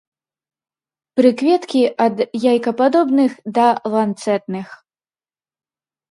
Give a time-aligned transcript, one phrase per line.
[1.19, 2.15] Прыкветкі ад
[2.51, 3.67] яйкападобных да
[3.97, 4.67] ланцэтных.